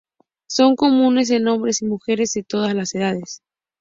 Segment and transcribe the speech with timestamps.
[0.47, 3.43] Son comunes en hombres y mujeres de todas las edades.